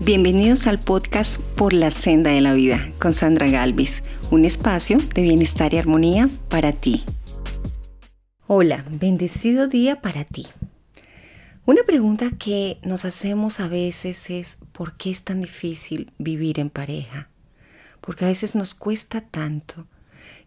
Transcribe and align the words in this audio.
Bienvenidos 0.00 0.66
al 0.66 0.78
podcast 0.78 1.40
Por 1.56 1.72
la 1.72 1.90
Senda 1.90 2.30
de 2.30 2.42
la 2.42 2.52
Vida 2.52 2.92
con 2.98 3.14
Sandra 3.14 3.48
Galvis, 3.48 4.02
un 4.30 4.44
espacio 4.44 4.98
de 5.14 5.22
bienestar 5.22 5.72
y 5.72 5.78
armonía 5.78 6.28
para 6.50 6.72
ti. 6.72 7.02
Hola, 8.46 8.84
bendecido 8.90 9.68
día 9.68 10.02
para 10.02 10.24
ti. 10.24 10.46
Una 11.64 11.82
pregunta 11.84 12.30
que 12.38 12.78
nos 12.82 13.06
hacemos 13.06 13.58
a 13.58 13.68
veces 13.68 14.28
es 14.28 14.58
¿por 14.72 14.98
qué 14.98 15.10
es 15.10 15.24
tan 15.24 15.40
difícil 15.40 16.12
vivir 16.18 16.60
en 16.60 16.68
pareja? 16.68 17.30
Porque 18.02 18.26
a 18.26 18.28
veces 18.28 18.54
nos 18.54 18.74
cuesta 18.74 19.22
tanto. 19.22 19.86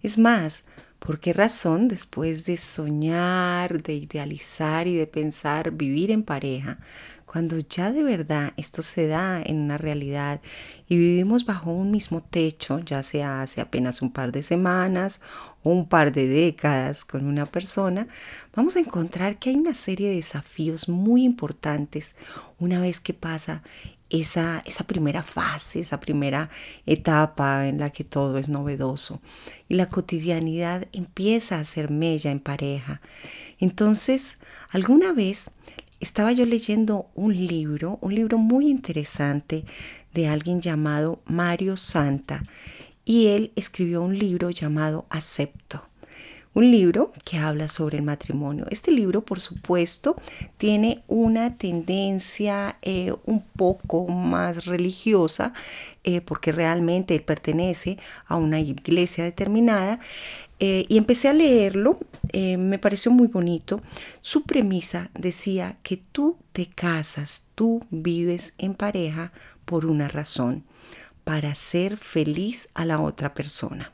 Es 0.04 0.20
más, 0.20 0.64
¿por 1.00 1.20
qué 1.20 1.34
razón 1.34 1.88
después 1.88 2.46
de 2.46 2.56
soñar, 2.56 3.82
de 3.82 3.96
idealizar 3.96 4.88
y 4.88 4.96
de 4.96 5.08
pensar 5.08 5.72
vivir 5.72 6.12
en 6.12 6.22
pareja, 6.22 6.80
cuando 7.32 7.60
ya 7.60 7.92
de 7.92 8.02
verdad 8.02 8.54
esto 8.58 8.82
se 8.82 9.08
da 9.08 9.40
en 9.40 9.58
una 9.58 9.78
realidad 9.78 10.42
y 10.88 10.98
vivimos 10.98 11.46
bajo 11.46 11.72
un 11.72 11.92
mismo 11.92 12.24
techo, 12.24 12.80
ya 12.80 13.04
sea 13.04 13.44
hace 13.44 13.62
apenas 13.62 14.02
un 14.02 14.12
par 14.12 14.32
de 14.32 14.42
semanas 14.42 15.22
o 15.62 15.70
un 15.70 15.88
par 15.88 16.12
de 16.12 16.28
décadas 16.28 17.06
con 17.06 17.28
una 17.28 17.46
persona, 17.46 18.08
vamos 18.56 18.76
a 18.76 18.80
encontrar 18.80 19.38
que 19.38 19.52
hay 19.52 19.58
una 19.58 19.76
serie 19.76 20.10
de 20.10 20.16
desafíos 20.16 20.90
muy 20.90 21.24
importantes 21.24 22.16
una 22.58 22.82
vez 22.82 23.00
que 23.00 23.14
pasa 23.14 23.62
esa, 24.10 24.64
esa 24.66 24.86
primera 24.86 25.22
fase, 25.22 25.82
esa 25.82 26.00
primera 26.00 26.50
etapa 26.88 27.68
en 27.68 27.78
la 27.78 27.92
que 27.92 28.04
todo 28.04 28.40
es 28.40 28.50
novedoso 28.50 29.22
y 29.68 29.76
la 29.76 29.88
cotidianidad 29.88 30.88
empieza 30.94 31.60
a 31.60 31.64
ser 31.64 31.92
mella 31.92 32.32
en 32.32 32.40
pareja. 32.40 33.02
Entonces, 33.60 34.40
alguna 34.72 35.14
vez 35.14 35.52
estaba 36.00 36.32
yo 36.32 36.46
leyendo 36.46 37.08
un 37.16 37.36
libro, 37.36 38.00
un 38.02 38.16
libro 38.16 38.38
muy 38.38 38.70
interesante 38.70 39.66
de 40.14 40.28
alguien 40.28 40.62
llamado 40.62 41.22
Mario 41.26 41.78
Santa, 41.78 42.44
y 43.06 43.28
él 43.28 43.52
escribió 43.56 44.02
un 44.02 44.18
libro 44.18 44.50
llamado 44.50 45.06
Acepto. 45.10 45.90
Un 46.54 46.72
libro 46.72 47.14
que 47.26 47.38
habla 47.38 47.68
sobre 47.68 47.98
el 47.98 48.04
matrimonio. 48.04 48.66
Este 48.72 48.92
libro, 48.92 49.24
por 49.24 49.40
supuesto, 49.40 50.16
tiene 50.58 51.04
una 51.08 51.58
tendencia 51.58 52.80
eh, 52.82 53.14
un 53.26 53.42
poco 53.42 54.08
más 54.08 54.66
religiosa, 54.66 55.54
eh, 56.04 56.22
porque 56.22 56.52
realmente 56.52 57.14
él 57.14 57.22
pertenece 57.22 58.00
a 58.26 58.36
una 58.36 58.60
iglesia 58.60 59.24
determinada, 59.24 60.00
eh, 60.60 60.86
y 60.90 60.98
empecé 60.98 61.30
a 61.30 61.34
leerlo, 61.34 62.00
eh, 62.34 62.58
me 62.58 62.80
pareció 62.80 63.12
muy 63.12 63.28
bonito. 63.28 63.82
Su 64.20 64.44
premisa 64.44 65.10
decía 65.14 65.78
que 65.84 65.98
tú 65.98 66.38
te 66.52 66.68
casas, 66.68 67.46
tú 67.56 67.86
vives 67.90 68.54
en 68.58 68.74
pareja 68.74 69.32
por 69.66 69.86
una 69.86 70.08
razón, 70.08 70.66
para 71.24 71.56
ser 71.56 71.98
feliz 71.98 72.70
a 72.74 72.86
la 72.86 73.00
otra 73.00 73.34
persona. 73.34 73.94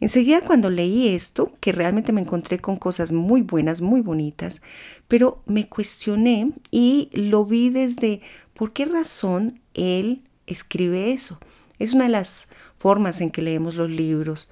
Enseguida 0.00 0.40
cuando 0.40 0.70
leí 0.70 1.08
esto, 1.08 1.52
que 1.60 1.72
realmente 1.72 2.12
me 2.12 2.22
encontré 2.22 2.58
con 2.58 2.76
cosas 2.76 3.12
muy 3.12 3.42
buenas, 3.42 3.82
muy 3.82 4.00
bonitas, 4.00 4.62
pero 5.08 5.42
me 5.46 5.68
cuestioné 5.68 6.52
y 6.70 7.10
lo 7.12 7.44
vi 7.44 7.68
desde 7.68 8.22
por 8.54 8.72
qué 8.72 8.86
razón 8.86 9.60
él 9.74 10.22
escribe 10.46 11.12
eso. 11.12 11.38
Es 11.78 11.92
una 11.92 12.04
de 12.04 12.10
las 12.10 12.48
formas 12.76 13.20
en 13.20 13.30
que 13.30 13.42
leemos 13.42 13.76
los 13.76 13.90
libros. 13.90 14.50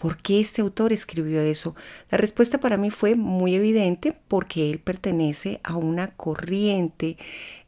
¿Por 0.00 0.16
qué 0.16 0.40
este 0.40 0.62
autor 0.62 0.94
escribió 0.94 1.42
eso? 1.42 1.76
La 2.10 2.16
respuesta 2.16 2.58
para 2.58 2.78
mí 2.78 2.88
fue 2.88 3.16
muy 3.16 3.54
evidente 3.54 4.16
porque 4.28 4.70
él 4.70 4.78
pertenece 4.78 5.60
a 5.62 5.76
una 5.76 6.12
corriente 6.16 7.18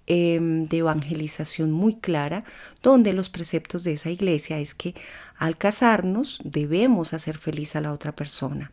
em, 0.07 0.67
de 0.67 0.79
evangelización 0.79 1.71
muy 1.71 1.97
clara, 1.97 2.45
donde 2.83 3.13
los 3.13 3.29
preceptos 3.29 3.85
de 3.85 3.93
esa 3.93 4.09
iglesia 4.09 4.59
es 4.61 4.75
que 4.75 4.95
al 5.37 5.59
casarnos 5.59 6.41
debemos 6.43 7.13
hacer 7.13 7.37
feliz 7.37 7.77
a 7.77 7.83
la 7.83 7.93
otra 7.93 8.17
persona. 8.17 8.73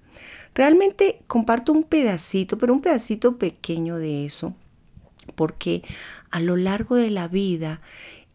Realmente 0.56 1.20
comparto 1.28 1.74
un 1.74 1.84
pedacito, 1.84 2.58
pero 2.58 2.74
un 2.74 2.80
pedacito 2.80 3.38
pequeño 3.38 3.98
de 3.98 4.26
eso, 4.26 4.56
porque 5.36 5.84
a 6.32 6.40
lo 6.40 6.56
largo 6.56 6.96
de 6.96 7.10
la 7.10 7.28
vida 7.28 7.82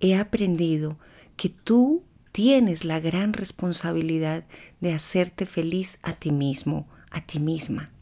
he 0.00 0.16
aprendido 0.16 0.98
que 1.38 1.48
tú 1.48 2.02
tienes 2.34 2.84
la 2.84 2.98
gran 2.98 3.32
responsabilidad 3.32 4.44
de 4.80 4.92
hacerte 4.92 5.46
feliz 5.46 6.00
a 6.02 6.14
ti 6.14 6.32
mismo, 6.32 6.88
a 7.12 7.20
ti 7.20 7.38
misma. 7.38 7.92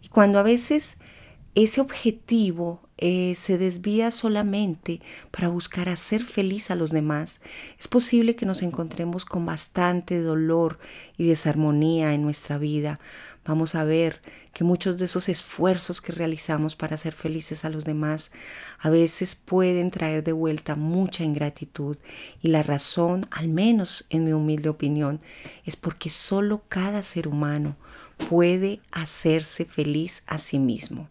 Y 0.00 0.06
cuando 0.06 0.38
a 0.38 0.44
veces 0.44 0.96
ese 1.56 1.80
objetivo 1.80 2.88
eh, 2.98 3.34
se 3.34 3.58
desvía 3.58 4.12
solamente 4.12 5.00
para 5.32 5.48
buscar 5.48 5.88
hacer 5.88 6.22
feliz 6.22 6.70
a 6.70 6.76
los 6.76 6.92
demás, 6.92 7.40
es 7.76 7.88
posible 7.88 8.36
que 8.36 8.46
nos 8.46 8.62
encontremos 8.62 9.24
con 9.24 9.44
bastante 9.44 10.22
dolor 10.22 10.78
y 11.16 11.24
desarmonía 11.24 12.14
en 12.14 12.22
nuestra 12.22 12.58
vida. 12.58 13.00
Vamos 13.46 13.74
a 13.74 13.84
ver 13.84 14.20
que 14.52 14.64
muchos 14.64 14.96
de 14.96 15.04
esos 15.04 15.28
esfuerzos 15.28 16.00
que 16.00 16.12
realizamos 16.12 16.76
para 16.76 16.94
hacer 16.94 17.12
felices 17.12 17.64
a 17.64 17.70
los 17.70 17.84
demás 17.84 18.30
a 18.78 18.88
veces 18.88 19.34
pueden 19.34 19.90
traer 19.90 20.24
de 20.24 20.32
vuelta 20.32 20.76
mucha 20.76 21.24
ingratitud 21.24 21.98
y 22.40 22.48
la 22.48 22.62
razón, 22.62 23.26
al 23.30 23.48
menos 23.48 24.06
en 24.08 24.24
mi 24.24 24.32
humilde 24.32 24.70
opinión, 24.70 25.20
es 25.64 25.76
porque 25.76 26.08
solo 26.08 26.62
cada 26.68 27.02
ser 27.02 27.28
humano 27.28 27.76
puede 28.16 28.80
hacerse 28.92 29.64
feliz 29.64 30.22
a 30.26 30.38
sí 30.38 30.58
mismo. 30.58 31.08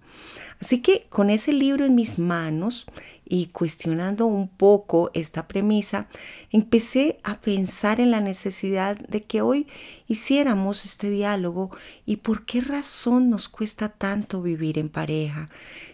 Así 0.64 0.80
que 0.80 1.08
con 1.10 1.30
ese 1.30 1.52
libro 1.52 1.84
en 1.84 1.94
mis 1.94 2.20
manos 2.20 2.86
y 3.26 3.48
cuestionando 3.48 4.26
un 4.26 4.48
poco 4.48 5.12
esta 5.14 5.46
premisa, 5.46 6.08
empecé 6.52 7.20
a 7.24 7.42
pensar 7.42 8.00
en 8.00 8.12
la 8.12 8.22
necesidad 8.22 8.98
de 8.98 9.24
que 9.24 9.42
hoy 9.42 9.68
hiciéramos 10.08 10.86
este 10.86 11.10
diálogo 11.10 11.70
y 12.06 12.18
por 12.18 12.46
qué 12.46 12.62
razón 12.62 13.30
nos 13.30 13.50
cuesta 13.50 13.90
tanto 13.90 14.42
vivir 14.42 14.80
en 14.80 14.88
pareja. 14.88 15.50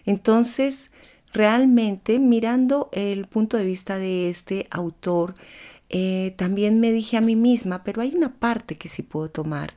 Entonces, 0.06 0.92
realmente 1.32 2.20
mirando 2.20 2.90
el 2.92 3.26
punto 3.26 3.56
de 3.56 3.64
vista 3.64 3.98
de 3.98 4.30
este 4.30 4.68
autor, 4.70 5.34
eh, 5.90 6.34
también 6.36 6.80
me 6.80 6.92
dije 6.92 7.16
a 7.16 7.20
mí 7.20 7.36
misma, 7.36 7.82
pero 7.82 8.00
hay 8.00 8.14
una 8.14 8.34
parte 8.34 8.78
que 8.78 8.88
sí 8.88 9.02
puedo 9.02 9.28
tomar. 9.28 9.74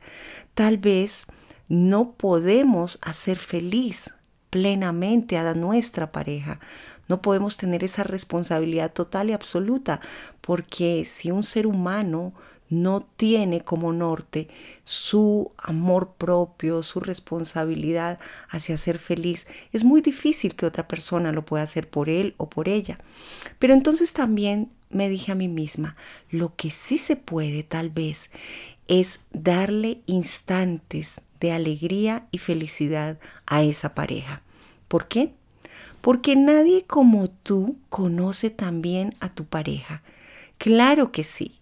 Tal 0.53 0.77
vez 0.77 1.25
no 1.67 2.13
podemos 2.13 2.99
hacer 3.01 3.37
feliz 3.37 4.11
plenamente 4.51 5.37
a 5.37 5.55
nuestra 5.55 6.11
pareja. 6.11 6.59
No 7.07 7.23
podemos 7.23 7.57
tener 7.57 7.83
esa 7.83 8.03
responsabilidad 8.03 8.93
total 8.93 9.31
y 9.31 9.33
absoluta, 9.33 9.99
porque 10.41 11.03
si 11.05 11.31
un 11.31 11.41
ser 11.41 11.65
humano 11.65 12.33
no 12.69 13.07
tiene 13.17 13.61
como 13.61 13.91
norte 13.93 14.47
su 14.83 15.51
amor 15.57 16.13
propio, 16.17 16.83
su 16.83 16.99
responsabilidad 16.99 18.19
hacia 18.49 18.77
ser 18.77 18.99
feliz, 18.99 19.47
es 19.71 19.83
muy 19.83 20.01
difícil 20.01 20.55
que 20.55 20.67
otra 20.67 20.87
persona 20.87 21.31
lo 21.31 21.43
pueda 21.43 21.63
hacer 21.63 21.89
por 21.89 22.09
él 22.09 22.35
o 22.37 22.49
por 22.49 22.69
ella. 22.69 22.99
Pero 23.57 23.73
entonces 23.73 24.13
también 24.13 24.69
me 24.93 25.09
dije 25.09 25.31
a 25.31 25.35
mí 25.35 25.47
misma, 25.47 25.95
lo 26.29 26.55
que 26.55 26.69
sí 26.69 26.97
se 26.97 27.15
puede 27.15 27.63
tal 27.63 27.89
vez 27.89 28.29
es 28.87 29.19
darle 29.31 30.01
instantes 30.05 31.21
de 31.39 31.51
alegría 31.51 32.27
y 32.31 32.37
felicidad 32.37 33.19
a 33.45 33.63
esa 33.63 33.95
pareja. 33.95 34.41
¿Por 34.87 35.07
qué? 35.07 35.33
Porque 36.01 36.35
nadie 36.35 36.85
como 36.85 37.29
tú 37.29 37.77
conoce 37.89 38.49
también 38.49 39.13
a 39.19 39.31
tu 39.31 39.45
pareja. 39.45 40.03
Claro 40.57 41.11
que 41.11 41.23
sí. 41.23 41.59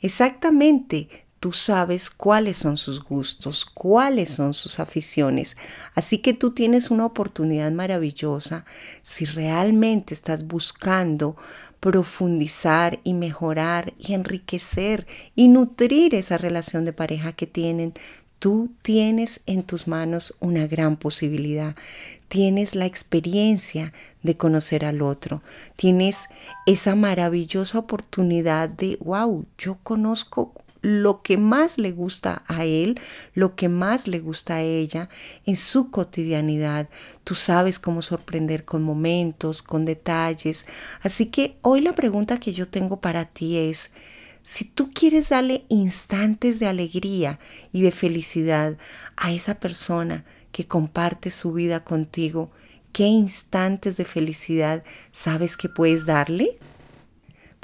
Exactamente, 0.00 1.23
tú 1.44 1.52
sabes 1.52 2.08
cuáles 2.08 2.56
son 2.56 2.78
sus 2.78 3.04
gustos, 3.04 3.66
cuáles 3.66 4.30
son 4.30 4.54
sus 4.54 4.80
aficiones. 4.80 5.58
Así 5.94 6.16
que 6.16 6.32
tú 6.32 6.52
tienes 6.52 6.90
una 6.90 7.04
oportunidad 7.04 7.70
maravillosa 7.70 8.64
si 9.02 9.26
realmente 9.26 10.14
estás 10.14 10.46
buscando 10.46 11.36
profundizar 11.80 12.98
y 13.04 13.12
mejorar 13.12 13.92
y 13.98 14.14
enriquecer 14.14 15.06
y 15.34 15.48
nutrir 15.48 16.14
esa 16.14 16.38
relación 16.38 16.82
de 16.86 16.94
pareja 16.94 17.32
que 17.32 17.46
tienen 17.46 17.92
Tú 18.38 18.70
tienes 18.82 19.40
en 19.46 19.62
tus 19.62 19.86
manos 19.86 20.34
una 20.38 20.66
gran 20.66 20.96
posibilidad. 20.96 21.76
Tienes 22.28 22.74
la 22.74 22.84
experiencia 22.84 23.94
de 24.22 24.36
conocer 24.36 24.84
al 24.84 25.00
otro. 25.00 25.42
Tienes 25.76 26.24
esa 26.66 26.94
maravillosa 26.94 27.78
oportunidad 27.78 28.68
de, 28.68 28.98
wow, 29.00 29.46
yo 29.56 29.78
conozco 29.82 30.52
lo 30.84 31.22
que 31.22 31.38
más 31.38 31.78
le 31.78 31.92
gusta 31.92 32.44
a 32.46 32.66
él, 32.66 33.00
lo 33.32 33.56
que 33.56 33.70
más 33.70 34.06
le 34.06 34.18
gusta 34.18 34.56
a 34.56 34.62
ella 34.62 35.08
en 35.46 35.56
su 35.56 35.90
cotidianidad. 35.90 36.90
Tú 37.24 37.34
sabes 37.34 37.78
cómo 37.78 38.02
sorprender 38.02 38.66
con 38.66 38.82
momentos, 38.82 39.62
con 39.62 39.86
detalles. 39.86 40.66
Así 41.02 41.26
que 41.26 41.56
hoy 41.62 41.80
la 41.80 41.94
pregunta 41.94 42.38
que 42.38 42.52
yo 42.52 42.68
tengo 42.68 43.00
para 43.00 43.24
ti 43.24 43.56
es, 43.56 43.92
si 44.42 44.66
tú 44.66 44.90
quieres 44.92 45.30
darle 45.30 45.64
instantes 45.70 46.60
de 46.60 46.66
alegría 46.66 47.38
y 47.72 47.80
de 47.80 47.90
felicidad 47.90 48.76
a 49.16 49.32
esa 49.32 49.54
persona 49.54 50.26
que 50.52 50.66
comparte 50.66 51.30
su 51.30 51.54
vida 51.54 51.82
contigo, 51.82 52.50
¿qué 52.92 53.06
instantes 53.06 53.96
de 53.96 54.04
felicidad 54.04 54.84
sabes 55.12 55.56
que 55.56 55.70
puedes 55.70 56.04
darle? 56.04 56.58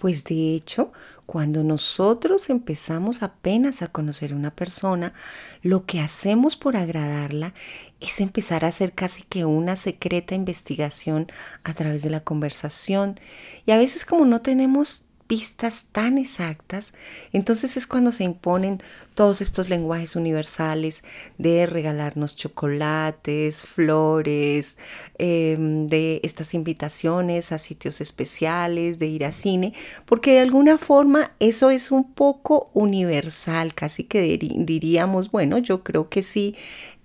Pues 0.00 0.24
de 0.24 0.54
hecho, 0.54 0.92
cuando 1.26 1.62
nosotros 1.62 2.48
empezamos 2.48 3.22
apenas 3.22 3.82
a 3.82 3.88
conocer 3.88 4.32
a 4.32 4.36
una 4.36 4.50
persona, 4.50 5.12
lo 5.60 5.84
que 5.84 6.00
hacemos 6.00 6.56
por 6.56 6.74
agradarla 6.74 7.52
es 8.00 8.18
empezar 8.20 8.64
a 8.64 8.68
hacer 8.68 8.94
casi 8.94 9.24
que 9.24 9.44
una 9.44 9.76
secreta 9.76 10.34
investigación 10.34 11.26
a 11.64 11.74
través 11.74 12.00
de 12.00 12.08
la 12.08 12.24
conversación. 12.24 13.20
Y 13.66 13.72
a 13.72 13.76
veces 13.76 14.06
como 14.06 14.24
no 14.24 14.40
tenemos 14.40 15.04
pistas 15.30 15.86
tan 15.92 16.18
exactas, 16.18 16.92
entonces 17.32 17.76
es 17.76 17.86
cuando 17.86 18.10
se 18.10 18.24
imponen 18.24 18.82
todos 19.14 19.40
estos 19.40 19.68
lenguajes 19.68 20.16
universales 20.16 21.04
de 21.38 21.66
regalarnos 21.66 22.34
chocolates, 22.34 23.62
flores, 23.62 24.76
em, 25.18 25.86
de 25.86 26.20
estas 26.24 26.52
invitaciones 26.52 27.52
a 27.52 27.58
sitios 27.58 28.00
especiales, 28.00 28.98
de 28.98 29.06
ir 29.06 29.24
a 29.24 29.30
cine, 29.30 29.72
porque 30.04 30.32
de 30.32 30.40
alguna 30.40 30.78
forma 30.78 31.30
eso 31.38 31.70
es 31.70 31.92
un 31.92 32.12
poco 32.12 32.68
universal, 32.74 33.72
casi 33.72 34.02
que 34.02 34.36
diríamos, 34.36 35.30
bueno, 35.30 35.58
yo 35.58 35.84
creo 35.84 36.08
que 36.08 36.24
sí, 36.24 36.56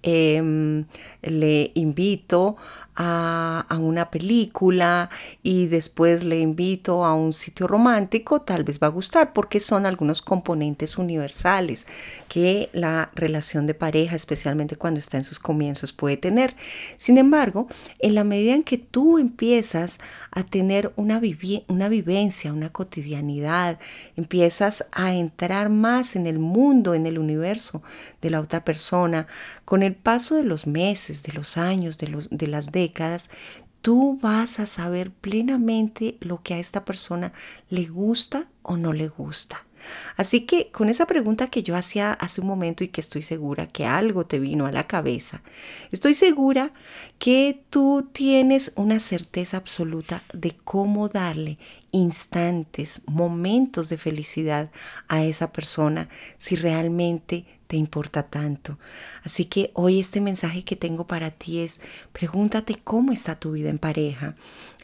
Em, 0.07 0.85
le 1.23 1.71
invito 1.73 2.57
a, 2.95 3.65
una 3.79 4.09
película 4.09 5.09
y 5.43 5.67
después 5.67 6.23
le 6.23 6.39
invito 6.39 7.05
a 7.05 7.13
un 7.13 7.33
sitio 7.33 7.67
romántico, 7.67 8.41
tal 8.41 8.63
vez 8.63 8.79
va 8.81 8.87
a 8.87 8.91
gustar 8.91 9.33
porque 9.33 9.59
son 9.59 9.85
algunos 9.85 10.21
componentes 10.21 10.97
universales 10.97 11.85
que 12.29 12.69
la 12.73 13.11
relación 13.13 13.67
de 13.67 13.73
pareja, 13.73 14.15
especialmente 14.15 14.77
cuando 14.77 14.99
está 14.99 15.17
en 15.17 15.23
sus 15.23 15.39
comienzos, 15.39 15.93
puede 15.93 16.17
tener. 16.17 16.55
Sin 16.97 17.17
embargo, 17.17 17.67
en 17.99 18.15
la 18.15 18.23
medida 18.23 18.53
en 18.53 18.63
que 18.63 18.77
tú 18.77 19.19
empiezas 19.19 19.99
a 20.31 20.43
tener 20.43 20.93
una 20.95 21.19
vivencia, 21.19 22.53
una 22.53 22.71
cotidianidad, 22.71 23.79
empiezas 24.15 24.85
a 24.91 25.13
entrar 25.13 25.69
más 25.69 26.15
en 26.15 26.27
el 26.27 26.39
mundo, 26.39 26.93
en 26.93 27.05
el 27.05 27.19
universo 27.19 27.83
de 28.21 28.29
la 28.29 28.39
otra 28.39 28.63
persona, 28.63 29.27
con 29.65 29.83
el 29.83 29.95
paso 29.95 30.35
de 30.35 30.43
los 30.43 30.67
meses, 30.67 31.23
de 31.23 31.33
los 31.33 31.57
años, 31.57 31.97
de, 31.97 32.07
los, 32.07 32.29
de 32.29 32.47
las 32.47 32.71
décadas, 32.71 33.29
tú 33.81 34.17
vas 34.21 34.59
a 34.59 34.65
saber 34.65 35.11
plenamente 35.11 36.17
lo 36.19 36.41
que 36.41 36.55
a 36.55 36.59
esta 36.59 36.85
persona 36.85 37.33
le 37.69 37.85
gusta 37.85 38.47
o 38.63 38.77
no 38.77 38.93
le 38.93 39.09
gusta. 39.09 39.65
Así 40.17 40.41
que 40.41 40.71
con 40.71 40.89
esa 40.89 41.05
pregunta 41.05 41.51
que 41.51 41.61
yo 41.61 41.75
hacía 41.75 42.13
hace 42.13 42.41
un 42.41 42.47
momento 42.47 42.83
y 42.83 42.87
que 42.87 43.01
estoy 43.01 43.21
segura 43.21 43.67
que 43.67 43.85
algo 43.85 44.25
te 44.25 44.39
vino 44.39 44.65
a 44.65 44.71
la 44.71 44.87
cabeza, 44.87 45.43
estoy 45.91 46.13
segura 46.13 46.71
que 47.19 47.63
tú 47.69 48.09
tienes 48.11 48.71
una 48.75 48.99
certeza 48.99 49.57
absoluta 49.57 50.23
de 50.33 50.55
cómo 50.63 51.09
darle 51.09 51.59
instantes, 51.91 53.01
momentos 53.05 53.89
de 53.89 53.97
felicidad 53.97 54.71
a 55.07 55.23
esa 55.23 55.51
persona 55.51 56.09
si 56.37 56.55
realmente 56.55 57.45
te 57.67 57.77
importa 57.77 58.23
tanto. 58.23 58.77
Así 59.23 59.45
que 59.45 59.71
hoy 59.73 59.99
este 59.99 60.21
mensaje 60.21 60.63
que 60.63 60.75
tengo 60.75 61.07
para 61.07 61.31
ti 61.31 61.59
es, 61.59 61.81
pregúntate 62.11 62.75
cómo 62.83 63.11
está 63.11 63.39
tu 63.39 63.51
vida 63.51 63.69
en 63.69 63.79
pareja 63.79 64.35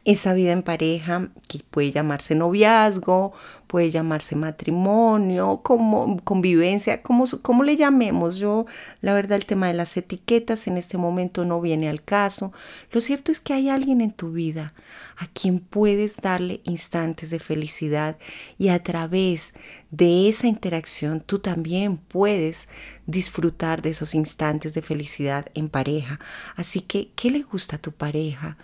esa 0.06 0.33
vida 0.33 0.51
en 0.51 0.63
pareja 0.63 1.30
que 1.48 1.60
puede 1.69 1.92
llamarse 1.92 2.33
noviazgo, 2.33 3.33
puede 3.71 3.89
llamarse 3.89 4.35
matrimonio, 4.35 5.62
como 5.63 6.19
convivencia, 6.25 7.01
como, 7.01 7.25
como 7.41 7.63
le 7.63 7.77
llamemos. 7.77 8.35
Yo, 8.35 8.65
la 9.00 9.13
verdad, 9.13 9.38
el 9.38 9.45
tema 9.45 9.68
de 9.68 9.73
las 9.73 9.95
etiquetas 9.95 10.68
en 10.68 10.75
este 10.75 10.97
momento 10.97 11.45
no 11.45 11.62
viene 11.62 11.88
al 11.88 12.03
caso. 12.03 12.51
Lo 12.91 13.00
cierto 13.00 13.31
es 13.31 13.39
que 13.39 13.53
hay 13.53 13.69
alguien 13.69 14.01
en 14.01 14.12
tu 14.12 14.33
vida 14.33 14.73
a 15.15 15.27
quien 15.27 15.62
puedes 15.62 16.18
darle 16.18 16.59
instantes 16.65 17.29
de 17.29 17.39
felicidad 17.39 18.18
y 18.57 18.68
a 18.68 18.83
través 18.83 19.53
de 19.89 20.27
esa 20.27 20.47
interacción 20.47 21.21
tú 21.21 21.39
también 21.39 21.95
puedes 21.95 22.68
disfrutar 23.06 23.81
de 23.81 23.91
esos 23.91 24.15
instantes 24.15 24.73
de 24.73 24.81
felicidad 24.81 25.45
en 25.53 25.69
pareja. 25.69 26.19
Así 26.57 26.81
que, 26.81 27.12
¿qué 27.15 27.31
le 27.31 27.44
gusta 27.44 27.77
a 27.77 27.81
tu 27.81 27.94
pareja? 27.94 28.57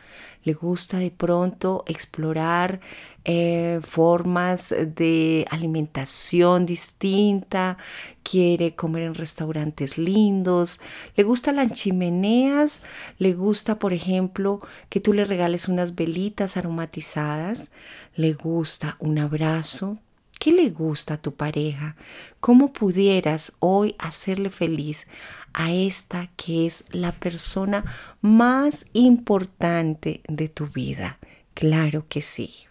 ¿Le 0.44 0.54
gusta 0.54 0.98
de 0.98 1.12
pronto 1.12 1.84
explorar 1.88 2.80
eh, 3.30 3.82
formas 3.84 4.74
de 4.96 5.46
alimentación 5.52 6.66
distinta? 6.66 7.78
¿Quiere 8.24 8.74
comer 8.74 9.04
en 9.04 9.16
restaurantes 9.16 9.98
lindos? 9.98 10.80
¿Le 11.18 11.24
gustan 11.26 11.58
las 11.58 11.74
chimeneas? 11.74 12.82
¿Le 13.18 13.34
gusta, 13.34 13.80
por 13.80 13.92
ejemplo, 13.92 14.62
que 14.88 15.02
tú 15.02 15.12
le 15.12 15.26
regales 15.26 15.68
unas 15.68 15.94
velitas 15.96 16.56
aromatizadas? 16.56 17.72
¿Le 18.16 18.32
gusta 18.32 18.96
un 19.00 19.20
abrazo? 19.20 19.98
¿Qué 20.40 20.54
le 20.54 20.70
gusta 20.70 21.16
a 21.16 21.22
tu 21.22 21.34
pareja? 21.36 21.98
¿Cómo 22.40 22.72
pudieras 22.72 23.52
hoy 23.60 23.96
hacerle 24.00 24.50
feliz 24.50 25.06
a 25.54 25.74
esta 25.74 26.30
que 26.38 26.66
es 26.66 26.86
la 26.92 27.12
persona 27.12 27.84
más 28.22 28.86
importante 28.94 30.22
de 30.30 30.48
tu 30.48 30.68
vida? 30.68 31.20
Claro 31.54 32.06
que 32.08 32.22
sí. 32.22 32.67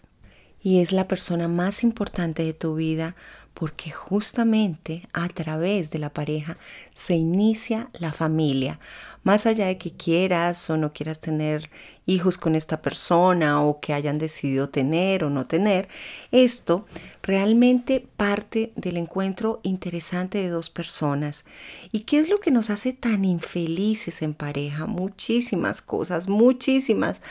Y 0.67 0.81
es 0.81 0.91
la 0.91 1.07
persona 1.07 1.47
más 1.47 1.81
importante 1.81 2.43
de 2.43 2.53
tu 2.53 2.75
vida 2.75 3.15
porque 3.53 3.89
justamente 3.89 5.07
a 5.13 5.29
través 5.29 5.91
de 5.91 5.97
la 5.97 6.13
pareja 6.13 6.57
se 6.93 7.15
inicia 7.15 7.89
la 7.93 8.11
familia. 8.11 8.77
Más 9.23 9.45
allá 9.45 9.67
de 9.67 9.77
que 9.77 9.93
quieras 9.93 10.69
o 10.69 10.75
no 10.75 10.91
quieras 10.91 11.21
tener 11.21 11.69
hijos 12.05 12.37
con 12.37 12.53
esta 12.53 12.81
persona 12.81 13.63
o 13.63 13.79
que 13.79 13.93
hayan 13.93 14.17
decidido 14.17 14.67
tener 14.67 15.23
o 15.23 15.29
no 15.29 15.45
tener, 15.47 15.87
esto 16.33 16.85
realmente 17.23 18.05
parte 18.17 18.73
del 18.75 18.97
encuentro 18.97 19.61
interesante 19.63 20.39
de 20.39 20.49
dos 20.49 20.69
personas. 20.69 21.45
¿Y 21.93 22.01
qué 22.01 22.19
es 22.19 22.27
lo 22.27 22.41
que 22.41 22.51
nos 22.51 22.69
hace 22.71 22.91
tan 22.91 23.23
infelices 23.23 24.21
en 24.21 24.33
pareja? 24.33 24.85
Muchísimas 24.85 25.81
cosas, 25.81 26.27
muchísimas. 26.27 27.21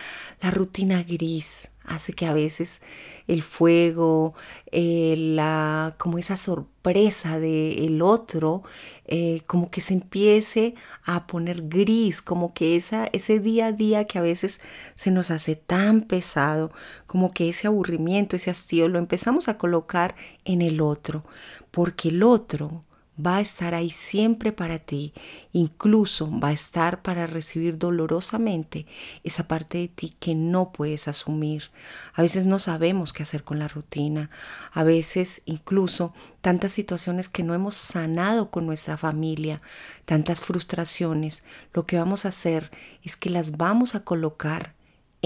La 0.40 0.50
rutina 0.50 1.02
gris 1.02 1.68
hace 1.86 2.12
que 2.12 2.26
a 2.26 2.34
veces 2.34 2.80
el 3.26 3.42
fuego, 3.42 4.34
eh, 4.72 5.14
la, 5.16 5.94
como 5.98 6.18
esa 6.18 6.36
sorpresa 6.36 7.38
del 7.38 8.02
otro, 8.02 8.62
eh, 9.06 9.42
como 9.46 9.70
que 9.70 9.80
se 9.80 9.94
empiece 9.94 10.74
a 11.04 11.26
poner 11.26 11.68
gris, 11.68 12.22
como 12.22 12.52
que 12.54 12.76
esa, 12.76 13.06
ese 13.12 13.40
día 13.40 13.66
a 13.66 13.72
día 13.72 14.06
que 14.06 14.18
a 14.18 14.22
veces 14.22 14.60
se 14.94 15.10
nos 15.10 15.30
hace 15.30 15.56
tan 15.56 16.02
pesado, 16.02 16.72
como 17.06 17.32
que 17.32 17.48
ese 17.48 17.66
aburrimiento, 17.66 18.36
ese 18.36 18.50
hastío, 18.50 18.88
lo 18.88 18.98
empezamos 18.98 19.48
a 19.48 19.58
colocar 19.58 20.14
en 20.44 20.62
el 20.62 20.80
otro, 20.80 21.24
porque 21.70 22.08
el 22.08 22.22
otro 22.22 22.82
va 23.24 23.36
a 23.36 23.40
estar 23.40 23.74
ahí 23.74 23.90
siempre 23.90 24.52
para 24.52 24.78
ti, 24.78 25.12
incluso 25.52 26.30
va 26.38 26.48
a 26.48 26.52
estar 26.52 27.02
para 27.02 27.26
recibir 27.26 27.78
dolorosamente 27.78 28.86
esa 29.24 29.48
parte 29.48 29.78
de 29.78 29.88
ti 29.88 30.16
que 30.20 30.34
no 30.34 30.72
puedes 30.72 31.08
asumir. 31.08 31.70
A 32.14 32.22
veces 32.22 32.44
no 32.44 32.58
sabemos 32.58 33.12
qué 33.12 33.22
hacer 33.22 33.42
con 33.42 33.58
la 33.58 33.68
rutina, 33.68 34.30
a 34.72 34.84
veces 34.84 35.42
incluso 35.46 36.14
tantas 36.40 36.72
situaciones 36.72 37.28
que 37.28 37.42
no 37.42 37.54
hemos 37.54 37.74
sanado 37.74 38.50
con 38.50 38.66
nuestra 38.66 38.96
familia, 38.96 39.60
tantas 40.04 40.40
frustraciones, 40.40 41.42
lo 41.72 41.86
que 41.86 41.98
vamos 41.98 42.24
a 42.24 42.28
hacer 42.28 42.70
es 43.02 43.16
que 43.16 43.30
las 43.30 43.56
vamos 43.56 43.94
a 43.94 44.04
colocar 44.04 44.75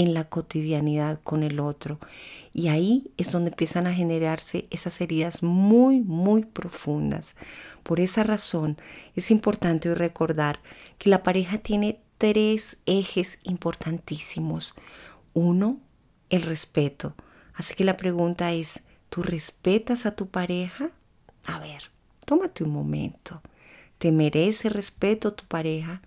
en 0.01 0.15
la 0.15 0.25
cotidianidad 0.25 1.21
con 1.23 1.43
el 1.43 1.61
otro. 1.61 1.99
Y 2.55 2.69
ahí 2.69 3.13
es 3.19 3.33
donde 3.33 3.51
empiezan 3.51 3.87
a 3.87 3.93
generarse 3.93 4.67
esas 4.71 4.99
heridas 5.03 5.43
muy, 5.43 6.01
muy 6.01 6.47
profundas. 6.47 7.35
Por 7.83 8.01
esa 8.01 8.23
razón 8.23 8.79
es 9.15 9.31
importante 9.31 9.95
recordar 9.95 10.59
que 10.97 11.11
la 11.11 11.23
pareja 11.23 11.59
tiene 11.59 12.01
tres 12.17 12.79
ejes 12.87 13.41
importantísimos. 13.43 14.75
Uno, 15.35 15.81
el 16.31 16.43
respeto. 16.43 17.15
Así 17.53 17.75
que 17.75 17.85
la 17.85 17.99
pregunta 17.99 18.53
es, 18.53 18.81
¿tú 19.11 19.23
respetas 19.23 20.07
a 20.07 20.17
tu 20.17 20.29
pareja? 20.29 20.93
A 21.45 21.59
ver, 21.59 21.91
tómate 22.25 22.65
un 22.65 22.71
momento. 22.71 23.43
¿Te 23.99 24.13
merece 24.13 24.71
respeto 24.71 25.35
tu 25.35 25.45
pareja? 25.45 26.01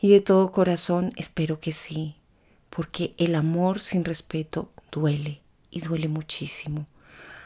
Y 0.00 0.12
de 0.12 0.22
todo 0.22 0.50
corazón 0.50 1.12
espero 1.16 1.60
que 1.60 1.72
sí 1.72 2.16
porque 2.76 3.14
el 3.16 3.34
amor 3.36 3.80
sin 3.80 4.04
respeto 4.04 4.70
duele 4.92 5.40
y 5.70 5.80
duele 5.80 6.08
muchísimo. 6.08 6.86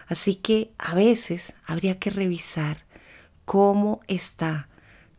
Así 0.09 0.35
que 0.35 0.73
a 0.77 0.97
veces 0.97 1.55
habría 1.65 2.01
que 2.01 2.11
revisar 2.11 2.85
cómo 3.45 4.01
está 4.09 4.69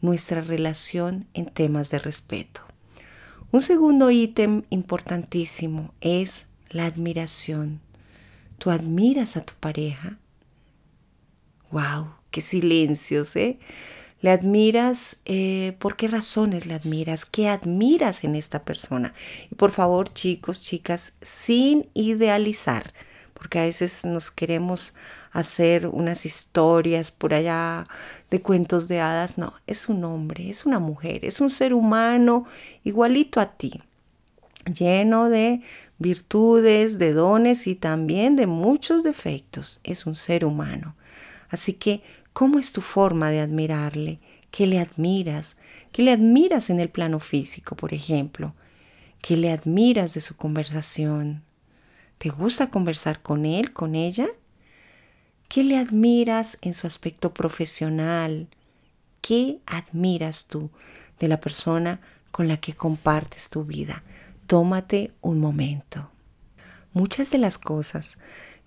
nuestra 0.01 0.41
relación 0.41 1.27
en 1.33 1.45
temas 1.45 1.91
de 1.91 1.99
respeto. 1.99 2.59
Un 3.53 3.61
segundo 3.61 4.11
ítem 4.11 4.63
importantísimo 4.69 5.93
es 6.01 6.45
la 6.69 6.87
admiración. 6.87 7.79
¿Tú 8.57 8.69
admiras 8.69 9.37
a 9.37 9.45
tu 9.45 9.53
pareja? 9.61 10.17
¡Wow! 11.71 12.15
¡Qué 12.31 12.41
silencios, 12.41 13.37
eh! 13.37 13.59
¿Le 14.21 14.29
admiras? 14.29 15.17
Eh, 15.25 15.75
¿Por 15.79 15.95
qué 15.95 16.07
razones 16.07 16.67
le 16.67 16.75
admiras? 16.75 17.25
¿Qué 17.25 17.49
admiras 17.49 18.23
en 18.23 18.35
esta 18.35 18.63
persona? 18.63 19.13
Y 19.49 19.55
por 19.55 19.71
favor, 19.71 20.13
chicos, 20.13 20.61
chicas, 20.61 21.13
sin 21.21 21.89
idealizar, 21.95 22.93
porque 23.33 23.57
a 23.57 23.63
veces 23.63 24.05
nos 24.05 24.29
queremos 24.29 24.93
hacer 25.31 25.87
unas 25.87 26.27
historias 26.27 27.11
por 27.11 27.33
allá 27.33 27.87
de 28.29 28.41
cuentos 28.43 28.87
de 28.87 28.99
hadas. 28.99 29.39
No, 29.39 29.53
es 29.65 29.89
un 29.89 30.03
hombre, 30.03 30.51
es 30.51 30.67
una 30.67 30.77
mujer, 30.77 31.25
es 31.25 31.41
un 31.41 31.49
ser 31.49 31.73
humano 31.73 32.45
igualito 32.83 33.39
a 33.39 33.57
ti, 33.57 33.81
lleno 34.71 35.29
de 35.29 35.61
virtudes, 35.97 36.99
de 36.99 37.13
dones 37.13 37.65
y 37.65 37.73
también 37.73 38.35
de 38.35 38.45
muchos 38.45 39.01
defectos. 39.01 39.79
Es 39.83 40.05
un 40.05 40.13
ser 40.13 40.45
humano. 40.45 40.95
Así 41.49 41.73
que, 41.73 42.01
¿cómo 42.33 42.59
es 42.59 42.71
tu 42.71 42.81
forma 42.81 43.29
de 43.29 43.39
admirarle? 43.39 44.19
¿Qué 44.51 44.67
le 44.67 44.79
admiras? 44.79 45.57
¿Qué 45.91 46.03
le 46.03 46.11
admiras 46.11 46.69
en 46.69 46.79
el 46.79 46.89
plano 46.89 47.19
físico, 47.19 47.75
por 47.75 47.93
ejemplo? 47.93 48.53
¿Qué 49.21 49.37
le 49.37 49.51
admiras 49.51 50.13
de 50.13 50.21
su 50.21 50.35
conversación? 50.35 51.43
¿Te 52.17 52.29
gusta 52.29 52.69
conversar 52.69 53.21
con 53.21 53.45
él, 53.45 53.73
con 53.73 53.95
ella? 53.95 54.27
¿Qué 55.47 55.63
le 55.63 55.77
admiras 55.77 56.57
en 56.61 56.73
su 56.73 56.87
aspecto 56.87 57.33
profesional? 57.33 58.47
¿Qué 59.21 59.59
admiras 59.65 60.45
tú 60.47 60.69
de 61.19 61.27
la 61.27 61.39
persona 61.39 62.01
con 62.31 62.47
la 62.47 62.57
que 62.57 62.73
compartes 62.73 63.49
tu 63.49 63.63
vida? 63.63 64.03
Tómate 64.47 65.13
un 65.21 65.39
momento. 65.39 66.11
Muchas 66.93 67.31
de 67.31 67.37
las 67.37 67.57
cosas 67.57 68.17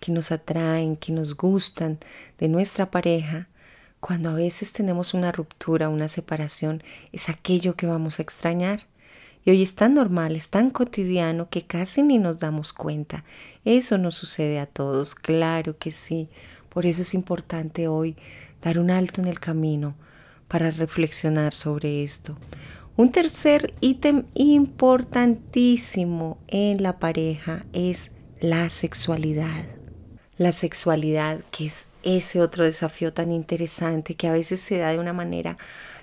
que 0.01 0.13
nos 0.13 0.33
atraen, 0.33 0.97
que 0.97 1.13
nos 1.13 1.37
gustan 1.37 1.99
de 2.39 2.49
nuestra 2.49 2.91
pareja, 2.91 3.49
cuando 4.05 4.29
a 4.29 4.35
veces 4.35 4.75
tenemos 4.75 5.15
una 5.15 5.33
ruptura, 5.33 5.89
una 5.89 6.09
separación, 6.09 6.83
es 7.13 7.31
aquello 7.31 7.75
que 7.75 7.87
vamos 7.87 8.19
a 8.19 8.23
extrañar. 8.23 8.87
Y 9.47 9.51
hoy 9.51 9.63
es 9.63 9.77
tan 9.77 9.95
normal, 9.95 10.37
es 10.37 10.51
tan 10.51 10.69
cotidiano 10.69 11.49
que 11.49 11.63
casi 11.63 12.03
ni 12.03 12.19
nos 12.19 12.39
damos 12.39 12.75
cuenta. 12.75 13.25
Eso 13.65 13.97
nos 13.97 14.15
sucede 14.15 14.61
a 14.61 14.67
todos, 14.67 15.15
claro 15.15 15.79
que 15.79 15.91
sí. 15.91 16.29
Por 16.69 16.85
eso 16.85 17.01
es 17.01 17.15
importante 17.15 17.89
hoy 17.89 18.15
dar 18.61 18.79
un 18.79 18.91
alto 18.91 19.23
en 19.23 19.27
el 19.27 19.41
camino 19.41 19.95
para 20.49 20.71
reflexionar 20.71 21.55
sobre 21.55 22.05
esto. 22.05 22.37
Un 22.97 23.11
tercer 23.11 23.73
ítem 23.81 24.25
importantísimo 24.35 26.37
en 26.49 26.83
la 26.83 26.99
pareja 26.99 27.65
es 27.73 28.11
la 28.39 28.69
sexualidad. 28.69 29.65
La 30.37 30.53
sexualidad, 30.53 31.41
que 31.51 31.65
es 31.65 31.87
ese 32.05 32.41
otro 32.41 32.65
desafío 32.65 33.13
tan 33.13 33.33
interesante 33.33 34.15
que 34.15 34.29
a 34.29 34.33
veces 34.33 34.61
se 34.61 34.79
da 34.79 34.93
de 34.93 34.99
una 34.99 35.13
manera 35.13 35.57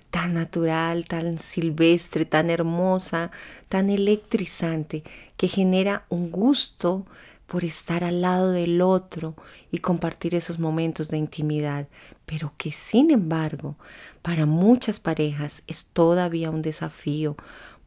tan 0.09 0.33
natural, 0.33 1.05
tan 1.05 1.39
silvestre, 1.39 2.25
tan 2.25 2.49
hermosa, 2.49 3.31
tan 3.69 3.89
electrizante, 3.89 5.03
que 5.37 5.47
genera 5.47 6.05
un 6.09 6.31
gusto 6.31 7.05
por 7.47 7.65
estar 7.65 8.03
al 8.03 8.21
lado 8.21 8.51
del 8.51 8.81
otro 8.81 9.35
y 9.71 9.79
compartir 9.79 10.35
esos 10.35 10.57
momentos 10.57 11.09
de 11.09 11.17
intimidad, 11.17 11.87
pero 12.25 12.53
que 12.57 12.71
sin 12.71 13.11
embargo 13.11 13.75
para 14.21 14.45
muchas 14.45 15.01
parejas 15.01 15.63
es 15.67 15.87
todavía 15.87 16.49
un 16.49 16.61
desafío 16.61 17.35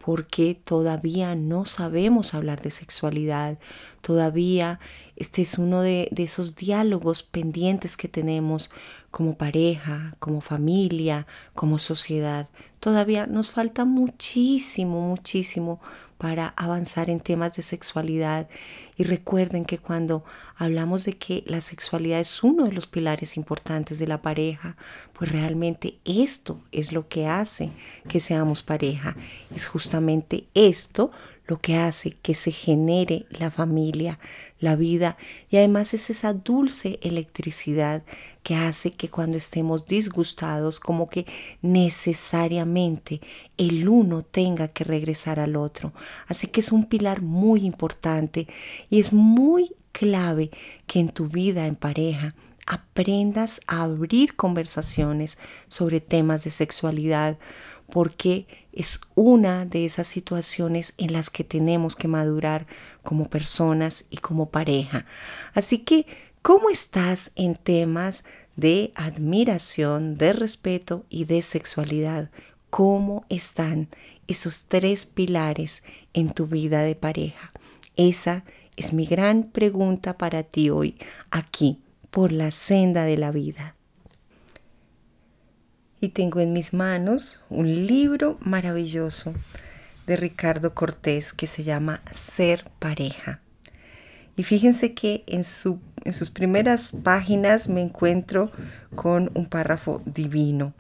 porque 0.05 0.55
todavía 0.55 1.35
no 1.35 1.65
sabemos 1.65 2.35
hablar 2.35 2.61
de 2.61 2.71
sexualidad, 2.71 3.59
todavía 4.03 4.81
este 5.17 5.43
es 5.43 5.59
uno 5.59 5.81
de, 5.81 6.09
esos 6.17 6.57
diálogos 6.57 7.23
pendientes 7.23 7.97
que 7.97 8.09
tenemos 8.09 8.71
como 9.11 9.37
pareja, 9.37 10.17
como 10.19 10.41
familia, 10.41 11.27
como 11.55 11.79
sociedad. 11.79 12.49
Todavía 12.81 13.27
nos 13.27 13.53
falta 13.53 13.85
muchísimo, 13.85 15.01
muchísimo 15.01 15.81
para 16.19 16.49
avanzar 16.57 17.11
en 17.11 17.21
temas 17.21 17.55
de 17.55 17.63
sexualidad. 17.63 18.49
Y 18.97 19.05
recuerden 19.05 19.65
que 19.65 19.79
cuando 19.79 20.25
hablamos 20.57 21.05
de 21.05 21.17
que 21.17 21.45
la 21.47 21.61
sexualidad 21.61 22.19
es 22.19 22.43
uno 22.43 22.65
de 22.65 22.73
los 22.73 22.89
pilares 22.89 23.37
importantes 23.37 24.01
de 24.01 24.09
la 24.09 24.21
pareja, 24.21 24.77
pues 25.13 25.31
realmente 25.31 25.99
esto 26.05 26.61
es 26.73 26.93
lo 26.93 27.09
que 27.09 27.29
hace 27.29 27.71
que 28.09 28.19
seamos 28.19 28.65
pareja. 28.65 29.17
Es 29.55 29.67
justamente 29.67 30.49
esto 30.55 31.13
lo 31.47 31.61
que 31.61 31.77
hace 31.77 32.13
que 32.23 32.35
se 32.35 32.51
genere 32.51 33.27
la 33.31 33.51
familia, 33.51 34.19
la 34.59 34.77
vida 34.77 35.17
y 35.51 35.59
además 35.59 35.93
es 35.95 36.11
esa 36.11 36.33
dulce 36.33 36.99
electricidad 37.03 38.03
que 38.43 38.57
hace 38.57 38.93
que 38.93 39.11
cuando 39.11 39.37
estemos 39.37 39.87
disgustados 39.87 40.81
como 40.81 41.09
que 41.09 41.27
necesariamente 41.61 43.21
el 43.59 43.89
uno 43.89 44.23
tenga 44.23 44.69
que 44.69 44.85
regresar 44.85 45.39
al 45.39 45.57
otro. 45.57 45.93
Así 46.27 46.47
que 46.47 46.61
es 46.61 46.73
un 46.73 46.87
pilar 46.87 47.23
muy 47.23 47.67
importante 47.67 48.47
y 48.89 49.01
es 49.01 49.13
muy 49.13 49.75
clave 49.93 50.51
que 50.87 51.01
en 51.01 51.11
tu 51.11 51.29
vida 51.29 51.67
en 51.67 51.77
pareja 51.77 52.35
aprendas 52.67 53.61
a 53.67 53.83
abrir 53.83 54.37
conversaciones 54.37 55.39
sobre 55.69 56.01
temas 56.01 56.45
de 56.45 56.51
sexualidad, 56.51 57.39
porque 57.91 58.47
es 58.73 59.01
una 59.15 59.67
de 59.67 59.85
esas 59.85 60.07
situaciones 60.07 60.95
en 60.97 61.13
las 61.13 61.31
que 61.31 61.45
tenemos 61.45 61.97
que 61.97 62.09
madurar 62.09 62.67
como 63.03 63.27
personas 63.27 64.05
y 64.11 64.19
como 64.19 64.51
pareja. 64.51 65.07
Así 65.55 65.79
que, 65.79 66.07
¿cómo 66.43 66.71
estás 66.71 67.31
en 67.37 67.55
temas 67.55 68.25
de 68.57 68.93
admiración, 68.95 70.17
de 70.17 70.33
respeto 70.33 71.05
y 71.09 71.25
de 71.25 71.43
sexualidad? 71.43 72.31
¿Cómo 72.71 73.25
están 73.29 73.89
esos 74.27 74.65
tres 74.67 75.07
pilares 75.07 75.83
en 76.13 76.33
tu 76.33 76.47
vida 76.47 76.83
de 76.83 76.97
pareja? 76.97 77.53
Esa 77.97 78.45
es 78.77 78.93
mi 78.93 79.07
gran 79.07 79.45
pregunta 79.45 80.19
para 80.19 80.43
ti 80.43 80.71
hoy, 80.71 80.97
aquí, 81.31 81.81
por 82.11 82.33
la 82.33 82.51
senda 82.51 83.05
de 83.05 83.17
la 83.17 83.31
vida 83.31 83.77
y 86.05 86.09
tengo 86.11 86.41
en 86.41 86.53
mis 86.53 86.73
manos 86.73 87.41
un 87.49 87.87
libro 87.87 88.39
maravilloso 88.41 89.35
de 90.07 90.17
Ricardo 90.17 90.75
Cortés 90.75 91.33
que 91.33 91.47
se 91.47 91.63
llama 91.63 92.03
Ser 92.11 92.71
pareja. 92.79 93.41
Y 94.37 94.43
fíjense 94.43 94.95
que 94.95 95.25
en, 95.27 95.45
su, 95.45 95.81
en 96.05 96.13
sus 96.13 96.31
primeras 96.31 96.93
páginas 97.03 97.69
me 97.69 97.81
encuentro 97.81 98.53
con 98.95 99.31
un 99.35 99.47
párrafo 99.47 100.03
divino. 100.05 100.75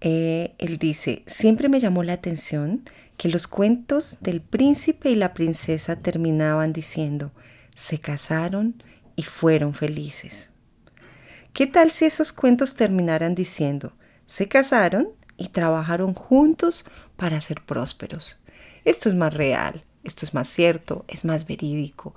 Eh, 0.00 0.54
él 0.58 0.78
dice, 0.78 1.22
siempre 1.26 1.68
me 1.68 1.80
llamó 1.80 2.02
la 2.02 2.12
atención 2.12 2.82
que 3.16 3.28
los 3.28 3.46
cuentos 3.46 4.18
del 4.20 4.40
príncipe 4.40 5.10
y 5.10 5.14
la 5.14 5.32
princesa 5.32 5.96
terminaban 5.96 6.72
diciendo, 6.72 7.30
se 7.74 7.98
casaron 7.98 8.82
y 9.16 9.22
fueron 9.22 9.74
felices. 9.74 10.50
¿Qué 11.52 11.66
tal 11.66 11.90
si 11.90 12.04
esos 12.04 12.32
cuentos 12.32 12.74
terminaran 12.74 13.34
diciendo, 13.34 13.92
se 14.32 14.48
casaron 14.48 15.10
y 15.36 15.48
trabajaron 15.48 16.14
juntos 16.14 16.86
para 17.18 17.38
ser 17.42 17.60
prósperos. 17.60 18.40
Esto 18.86 19.10
es 19.10 19.14
más 19.14 19.34
real, 19.34 19.84
esto 20.04 20.24
es 20.24 20.32
más 20.32 20.48
cierto, 20.48 21.04
es 21.06 21.26
más 21.26 21.46
verídico. 21.46 22.14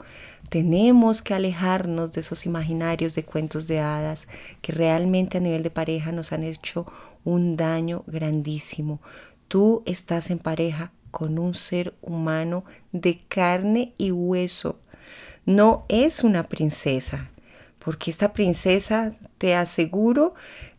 Tenemos 0.48 1.22
que 1.22 1.34
alejarnos 1.34 2.14
de 2.14 2.22
esos 2.22 2.46
imaginarios 2.46 3.16
de 3.16 3.26
cuentos 3.26 3.68
de 3.68 3.82
hadas 3.82 4.30
que 4.62 4.72
realmente 4.72 5.40
a 5.40 5.42
nivel 5.42 5.62
de 5.62 5.72
pareja 5.72 6.14
nos 6.14 6.32
han 6.32 6.46
hecho 6.46 6.86
un 7.26 7.58
daño 7.58 8.06
grandísimo. 8.08 9.02
Tú 9.50 9.84
estás 9.86 10.32
en 10.32 10.40
pareja 10.40 10.94
con 11.12 11.38
un 11.38 11.54
ser 11.54 11.96
humano 12.02 12.64
de 12.94 13.26
carne 13.28 13.94
y 13.98 14.12
hueso. 14.12 14.80
No 15.46 15.86
es 15.90 16.24
una 16.24 16.48
princesa, 16.48 17.30
porque 17.80 18.10
esta 18.10 18.32
princesa 18.32 19.18
te 19.38 19.54
aseguro 19.54 20.34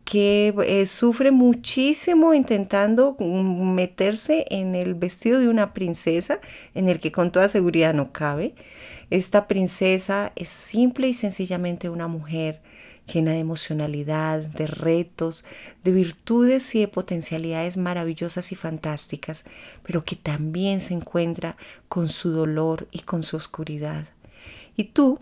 que 0.07 0.55
eh, 0.65 0.87
sufre 0.87 1.33
muchísimo 1.33 2.33
intentando 2.33 3.17
meterse 3.19 4.47
en 4.51 4.77
el 4.77 4.95
vestido 4.95 5.41
de 5.41 5.49
una 5.49 5.75
princesa 5.75 6.39
en 6.77 6.89
el 6.89 7.01
que 7.01 7.11
con 7.11 7.33
toda 7.33 7.49
seguridad 7.49 7.93
no 7.93 8.13
cabe. 8.13 8.55
Esta 9.11 9.49
princesa 9.49 10.33
es 10.37 10.49
simple 10.49 11.09
y 11.09 11.15
sencillamente 11.15 11.91
una 11.91 12.07
mujer 12.07 12.63
llena 13.13 13.33
de 13.33 13.41
emocionalidad, 13.41 14.43
de 14.43 14.69
retos, 14.69 15.45
de 15.83 15.91
virtudes 15.91 16.73
y 16.77 16.81
de 16.81 16.89
potencialidades 16.89 17.77
maravillosas 17.77 18.53
y 18.53 18.55
fantásticas, 18.55 19.45
pero 19.83 20.05
que 20.05 20.15
también 20.15 20.81
se 20.81 20.95
encuentra 20.95 21.57
con 21.89 22.09
su 22.09 22.31
dolor 22.31 22.87
y 22.93 23.01
con 23.01 23.25
su 23.25 23.37
oscuridad. 23.37 24.07
Y 24.77 24.85
tú, 24.85 25.19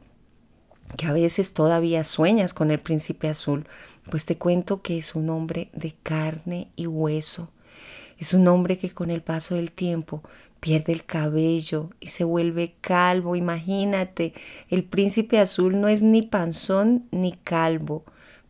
que 0.97 1.07
a 1.07 1.13
veces 1.13 1.55
todavía 1.55 2.05
sueñas 2.05 2.55
con 2.55 2.71
el 2.71 2.79
príncipe 2.79 3.29
azul, 3.29 3.67
pues 4.11 4.25
te 4.25 4.37
cuento 4.37 4.83
que 4.83 4.99
es 4.99 5.15
un 5.15 5.31
hombre 5.31 5.71
de 5.73 5.95
carne 6.03 6.69
y 6.77 6.87
hueso. 6.87 7.51
Es 8.19 8.35
un 8.35 8.47
hombre 8.49 8.79
que 8.79 8.91
con 8.91 9.11
el 9.11 9.23
paso 9.23 9.55
del 9.55 9.73
tiempo 9.73 10.23
pierde 10.61 10.93
el 10.93 11.05
cabello 11.05 11.91
y 12.01 12.09
se 12.09 12.25
vuelve 12.25 12.75
calvo. 12.81 13.37
Imagínate, 13.37 14.33
el 14.71 14.85
príncipe 14.85 15.39
azul 15.39 15.81
no 15.81 15.89
es 15.89 16.01
ni 16.01 16.23
panzón 16.23 17.07
ni 17.11 17.33
calvo, 17.33 18.05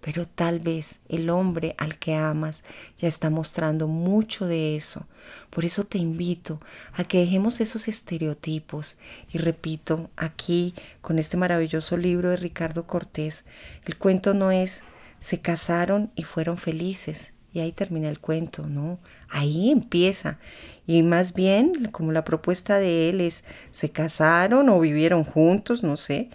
pero 0.05 0.29
tal 0.29 0.59
vez 0.59 0.99
el 1.09 1.31
hombre 1.31 1.75
al 1.79 1.97
que 1.97 2.15
amas 2.15 2.63
ya 2.99 3.09
está 3.09 3.31
mostrando 3.31 3.89
mucho 3.89 4.47
de 4.47 4.77
eso. 4.77 5.07
Por 5.49 5.65
eso 5.65 5.85
te 5.85 5.97
invito 5.97 6.61
a 6.93 7.05
que 7.05 7.21
dejemos 7.21 7.63
esos 7.63 7.89
estereotipos. 7.89 8.99
Y 9.33 9.39
repito, 9.39 10.11
aquí 10.17 10.75
con 11.01 11.19
este 11.19 11.39
maravilloso 11.39 11.97
libro 11.97 12.29
de 12.29 12.37
Ricardo 12.37 12.87
Cortés, 12.87 13.47
el 13.87 13.97
cuento 13.97 14.35
no 14.35 14.51
es 14.51 14.83
se 15.21 15.41
casaron 15.41 16.11
y 16.15 16.25
fueron 16.25 16.59
felices. 16.59 17.33
Y 17.55 17.61
ahí 17.61 17.73
termina 17.73 18.11
el 18.11 18.21
cuento, 18.21 18.67
¿no? 18.67 18.99
Ahí 19.31 19.71
empieza. 19.71 20.39
Y 20.87 21.03
más 21.03 21.33
bien, 21.33 21.87
como 21.93 22.13
la 22.13 22.25
propuesta 22.25 22.79
de 22.79 23.09
él 23.09 23.23
es, 23.23 23.43
se 23.71 23.89
casaron 23.89 24.69
o 24.69 24.81
vivieron 24.81 25.25
juntos, 25.25 25.83
no 25.83 25.97
sé, 25.97 26.29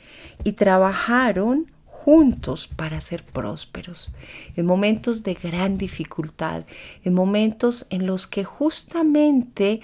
y 0.43 0.53
trabajaron 0.53 1.69
juntos 2.03 2.69
para 2.69 3.01
ser 3.01 3.25
prósperos, 3.25 4.13
en 4.55 4.65
momentos 4.65 5.21
de 5.21 5.33
gran 5.33 5.77
dificultad, 5.77 6.63
en 7.03 7.13
momentos 7.13 7.87
en 7.89 8.07
los 8.07 8.25
que 8.25 8.45
justamente 8.45 9.81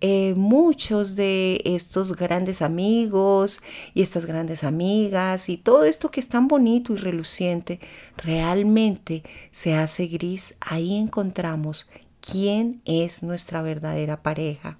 eh, 0.00 0.32
muchos 0.34 1.14
de 1.14 1.60
estos 1.66 2.16
grandes 2.16 2.62
amigos 2.62 3.60
y 3.92 4.00
estas 4.00 4.24
grandes 4.24 4.64
amigas 4.64 5.50
y 5.50 5.58
todo 5.58 5.84
esto 5.84 6.10
que 6.10 6.20
es 6.20 6.28
tan 6.30 6.48
bonito 6.48 6.94
y 6.94 6.96
reluciente 6.96 7.80
realmente 8.16 9.22
se 9.50 9.74
hace 9.74 10.06
gris, 10.06 10.54
ahí 10.60 10.96
encontramos 10.96 11.86
quién 12.22 12.80
es 12.86 13.22
nuestra 13.22 13.60
verdadera 13.60 14.22
pareja, 14.22 14.78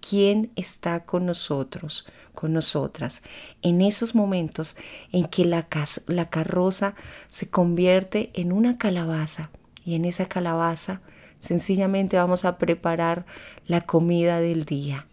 quién 0.00 0.50
está 0.56 1.04
con 1.04 1.26
nosotros, 1.26 2.06
con 2.34 2.52
nosotras, 2.52 3.22
en 3.62 3.80
esos 3.80 4.14
momentos 4.14 4.76
en 5.12 5.26
que 5.26 5.44
la, 5.44 5.68
carroza 5.68 6.94
se 7.28 7.48
convierte 7.48 8.30
en 8.34 8.52
una 8.52 8.78
calabaza 8.78 9.50
y 9.84 9.94
en 9.94 10.04
esa 10.04 10.26
calabaza 10.26 11.00
sencillamente 11.38 12.16
vamos 12.16 12.44
a 12.44 12.58
preparar 12.58 13.26
la 13.66 13.82
comida 13.82 14.40
del 14.40 14.64
día. 14.64 15.06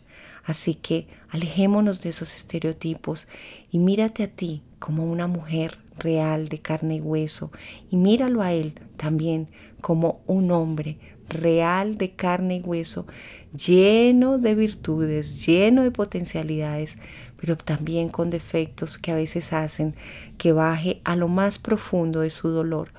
Así 0.44 0.76
que 0.76 1.08
alejémonos 1.30 2.02
de 2.02 2.10
esos 2.10 2.34
estereotipos 2.34 3.28
y 3.70 3.80
mírate 3.80 4.24
a 4.24 4.28
ti 4.28 4.64
como 4.80 5.06
una 5.06 5.28
mujer 5.28 5.80
real 5.98 6.48
de 6.48 6.60
carne 6.60 6.96
y 6.96 7.02
hueso 7.02 7.52
y 7.90 7.98
míralo 7.98 8.42
a 8.42 8.54
él 8.54 8.80
también 8.96 9.50
como 9.82 10.22
un 10.28 10.52
hombre 10.52 11.00
real 11.30 11.98
de 11.98 12.12
carne 12.12 12.58
y 12.58 12.62
hueso, 12.62 13.08
lleno 13.56 14.38
de 14.38 14.56
virtudes, 14.56 15.46
lleno 15.46 15.84
de 15.84 15.92
potencialidades, 15.92 16.98
pero 17.38 17.56
también 17.56 18.10
con 18.10 18.30
defectos 18.30 18.98
que 18.98 19.12
a 19.12 19.16
veces 19.16 19.54
hacen 19.54 19.96
que 20.38 20.52
baje 20.52 21.02
a 21.04 21.16
lo 21.16 21.28
más 21.28 21.60
profundo 21.60 22.22
de 22.22 22.30
su 22.30 22.50
dolor. 22.50 22.92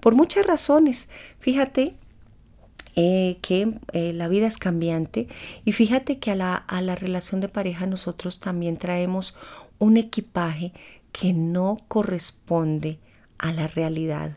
Por 0.00 0.14
muchas 0.14 0.46
razones, 0.46 1.08
fíjate 1.38 1.94
eh, 2.94 3.38
que 3.42 3.74
eh, 3.92 4.12
la 4.12 4.28
vida 4.28 4.46
es 4.46 4.58
cambiante 4.58 5.28
y 5.64 5.72
fíjate 5.72 6.18
que 6.18 6.30
a 6.30 6.34
la, 6.34 6.54
a 6.54 6.80
la 6.80 6.94
relación 6.94 7.40
de 7.40 7.48
pareja 7.48 7.86
nosotros 7.86 8.40
también 8.40 8.76
traemos 8.76 9.34
un 9.78 9.96
equipaje 9.96 10.72
que 11.12 11.32
no 11.32 11.78
corresponde 11.88 12.98
a 13.38 13.52
la 13.52 13.68
realidad. 13.68 14.36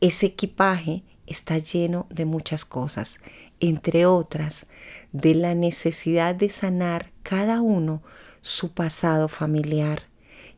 Ese 0.00 0.26
equipaje 0.26 1.02
está 1.26 1.58
lleno 1.58 2.06
de 2.10 2.24
muchas 2.24 2.64
cosas, 2.64 3.20
entre 3.60 4.06
otras 4.06 4.66
de 5.12 5.34
la 5.34 5.54
necesidad 5.54 6.34
de 6.34 6.50
sanar 6.50 7.10
cada 7.22 7.60
uno 7.60 8.02
su 8.42 8.72
pasado 8.72 9.28
familiar. 9.28 10.04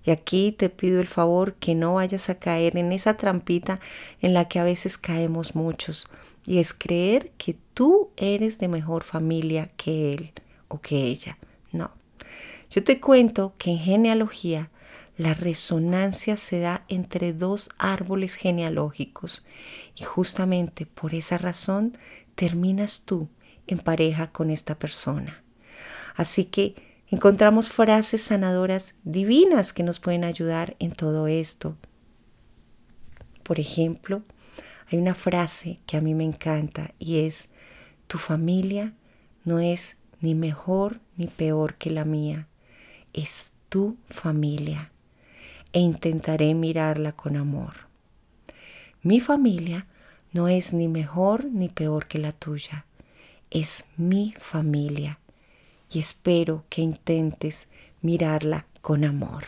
Y 0.05 0.11
aquí 0.11 0.53
te 0.53 0.69
pido 0.69 1.01
el 1.01 1.07
favor 1.07 1.55
que 1.55 1.75
no 1.75 1.95
vayas 1.95 2.31
a 2.31 2.39
caer 2.39 2.77
en 2.77 2.93
esa 2.93 3.17
trampita 3.17 3.81
en 4.21 4.35
la 4.35 4.49
que 4.49 4.59
a 4.59 4.65
veces 4.65 4.99
caemos 4.99 5.55
muchos, 5.55 6.09
y 6.47 6.59
es 6.59 6.73
creer 6.73 7.33
que 7.39 7.57
tú 7.75 8.11
eres 8.17 8.59
de 8.59 8.69
mejor 8.69 9.03
familia 9.03 9.71
que 9.77 10.15
él 10.15 10.33
o 10.69 10.81
que 10.81 11.05
ella. 11.05 11.39
No. 11.73 11.91
Yo 12.71 12.85
te 12.85 13.01
cuento 13.01 13.55
que 13.59 13.73
en 13.73 13.79
genealogía 13.79 14.71
la 15.17 15.33
resonancia 15.33 16.37
se 16.37 16.61
da 16.61 16.85
entre 16.89 17.33
dos 17.33 17.71
árboles 17.79 18.35
genealógicos 18.35 19.47
y 19.95 20.05
justamente 20.05 20.85
por 20.85 21.15
esa 21.15 21.39
razón 21.39 21.97
terminas 22.35 23.03
tú 23.07 23.29
en 23.67 23.79
pareja 23.79 24.31
con 24.31 24.51
esta 24.51 24.79
persona. 24.79 25.43
Así 26.17 26.45
que 26.45 26.75
encontramos 27.09 27.71
frases 27.71 28.23
sanadoras 28.23 28.95
divinas 29.05 29.73
que 29.73 29.83
nos 29.83 30.01
pueden 30.01 30.23
ayudar 30.23 30.77
en 30.81 30.93
todo 30.93 31.29
esto. 31.29 31.77
Por 33.43 33.59
ejemplo, 33.59 34.23
hay 34.91 34.99
una 34.99 35.15
frase 35.15 35.81
que 35.87 35.97
a 35.97 36.03
mí 36.03 36.15
me 36.15 36.25
encanta 36.25 36.93
y 36.99 37.21
es, 37.21 37.49
tu 38.07 38.19
familia 38.19 38.93
no 39.45 39.61
es 39.61 39.97
ni 40.21 40.35
mejor 40.35 41.01
ni 41.17 41.27
peor 41.27 41.77
que 41.77 41.91
la 41.91 42.05
mía, 42.05 42.49
es 43.15 43.53
tu 43.71 43.97
familia 44.11 44.93
e 45.73 45.81
intentaré 45.81 46.55
mirarla 46.55 47.13
con 47.13 47.37
amor. 47.37 47.87
Mi 49.03 49.21
familia 49.21 49.87
no 50.33 50.49
es 50.49 50.73
ni 50.73 50.89
mejor 50.89 51.45
ni 51.45 51.69
peor 51.69 52.07
que 52.07 52.19
la 52.19 52.33
tuya, 52.33 52.87
es 53.51 53.85
mi 53.97 54.35
familia 54.39 55.19
y 55.91 55.99
espero 55.99 56.65
que 56.69 56.83
intentes 56.83 57.69
mirarla 58.03 58.67
con 58.81 59.05
amor. 59.05 59.45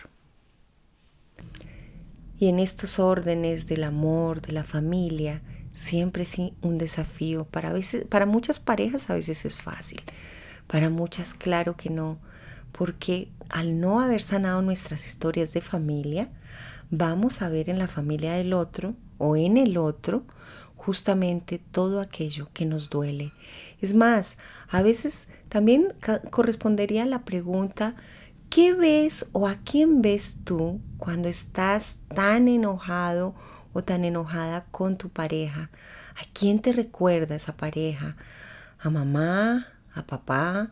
Y 2.39 2.49
en 2.49 2.61
estos 2.61 2.99
órdenes 2.99 3.67
del 3.67 3.83
amor, 3.83 4.41
de 4.41 4.53
la 4.53 4.63
familia, 4.63 5.43
siempre 5.73 6.23
es 6.23 6.37
un 6.61 6.79
desafío. 6.79 7.45
Para, 7.45 7.73
veces, 7.73 8.05
para 8.07 8.27
muchas 8.27 8.61
parejas 8.61 9.11
a 9.11 9.15
veces 9.15 9.45
es 9.45 9.57
fácil, 9.57 10.03
para 10.67 10.89
muchas 10.89 11.35
claro 11.35 11.77
que 11.77 11.91
no, 11.91 12.19
porque 12.73 13.31
al 13.49 13.81
no 13.81 14.01
haber 14.01 14.21
sanado 14.21 14.63
nuestras 14.63 15.07
historias 15.07 15.53
de 15.53 15.61
familia, 15.61 16.31
vamos 16.91 17.43
a 17.43 17.49
ver 17.49 17.71
en 17.71 17.79
la 17.79 17.89
familia 17.89 18.35
del 18.35 18.53
otro 18.53 18.95
o 19.19 19.37
en 19.37 19.57
el 19.57 19.77
otro 19.77 20.25
justamente 20.77 21.59
todo 21.59 22.01
aquello 22.01 22.49
que 22.55 22.65
nos 22.65 22.89
duele. 22.89 23.33
Es 23.81 23.95
más, 23.95 24.39
a 24.71 24.81
veces 24.81 25.29
también 25.49 25.89
correspondería 26.31 27.05
la 27.05 27.25
pregunta, 27.25 27.95
¿qué 28.49 28.73
ves 28.73 29.27
o 29.33 29.47
a 29.49 29.57
quién 29.57 30.01
ves 30.01 30.39
tú 30.45 30.81
cuando 30.97 31.29
estás 31.29 31.99
tan 32.15 32.49
enojado 32.49 33.35
o 33.75 33.85
tan 33.85 34.05
enojada 34.05 34.65
con 34.71 34.97
tu 34.97 35.11
pareja? 35.11 35.71
¿A 36.17 36.23
quién 36.33 36.61
te 36.61 36.73
recuerda 36.73 37.35
esa 37.35 37.57
pareja? 37.57 38.17
¿A 38.79 38.89
mamá? 38.89 39.67
¿A 39.95 40.07
papá? 40.07 40.71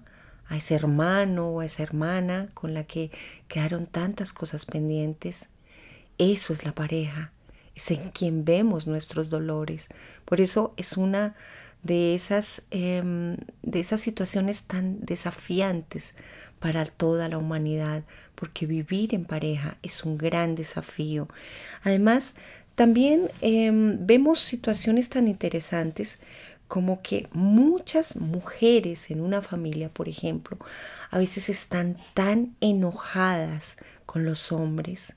A 0.48 0.56
ese 0.56 0.74
hermano 0.74 1.48
o 1.48 1.60
a 1.60 1.66
esa 1.66 1.82
hermana 1.82 2.48
con 2.54 2.74
la 2.74 2.84
que 2.84 3.10
quedaron 3.48 3.86
tantas 3.86 4.32
cosas 4.32 4.66
pendientes. 4.66 5.48
Eso 6.18 6.52
es 6.52 6.64
la 6.64 6.74
pareja, 6.74 7.32
es 7.74 7.90
en 7.90 8.10
quien 8.10 8.44
vemos 8.44 8.86
nuestros 8.86 9.28
dolores. 9.30 9.88
Por 10.24 10.40
eso 10.40 10.72
es 10.76 10.96
una 10.96 11.34
de 11.82 12.14
esas, 12.14 12.62
em, 12.70 13.36
de 13.62 13.80
esas 13.80 14.00
situaciones 14.00 14.64
tan 14.64 15.00
desafiantes 15.04 16.14
para 16.58 16.84
toda 16.84 17.28
la 17.28 17.38
humanidad, 17.38 18.02
porque 18.34 18.66
vivir 18.66 19.14
en 19.14 19.24
pareja 19.24 19.78
es 19.82 20.04
un 20.04 20.18
gran 20.18 20.54
desafío. 20.54 21.28
Además, 21.82 22.34
también 22.74 23.28
em, 23.40 24.06
vemos 24.06 24.40
situaciones 24.40 25.08
tan 25.08 25.28
interesantes 25.28 26.18
como 26.68 27.02
que 27.02 27.28
muchas 27.32 28.16
mujeres 28.16 29.10
en 29.10 29.20
una 29.20 29.42
familia, 29.42 29.88
por 29.88 30.08
ejemplo, 30.08 30.58
a 31.10 31.18
veces 31.18 31.48
están 31.48 31.96
tan 32.14 32.56
enojadas 32.60 33.76
con 34.04 34.24
los 34.24 34.52
hombres 34.52 35.14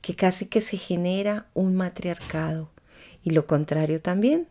que 0.00 0.14
casi 0.14 0.46
que 0.46 0.60
se 0.60 0.76
genera 0.76 1.46
un 1.54 1.74
matriarcado. 1.74 2.70
Y 3.22 3.30
lo 3.30 3.46
contrario 3.46 4.00
también. 4.00 4.48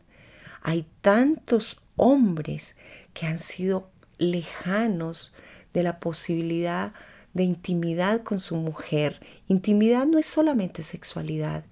Hay 0.62 0.86
tantos 1.02 1.78
hombres 1.96 2.76
que 3.14 3.26
han 3.26 3.40
sido 3.40 3.90
lejanos 4.18 5.34
de 5.74 5.84
la 5.84 6.00
posibilidad 6.00 6.94
de 7.34 7.44
intimidad 7.44 8.24
con 8.24 8.40
su 8.40 8.56
mujer. 8.56 9.20
Intimidad 9.48 10.06
no 10.08 10.18
es 10.18 10.26
solamente 10.26 10.84
sexualidad, 10.84 11.66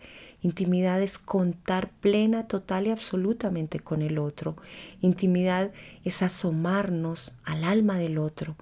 Intimidad 0.44 1.02
es 1.02 1.18
contar 1.18 1.90
plena, 1.90 2.48
total 2.48 2.88
y 2.88 2.92
absolutamente 2.92 3.80
con 3.80 4.02
el 4.02 4.20
otro. 4.20 4.58
Intimidad 5.02 5.72
es 6.04 6.22
asomarnos 6.22 7.38
al 7.46 7.64
alma 7.64 7.98
del 7.98 8.18
otro 8.18 8.56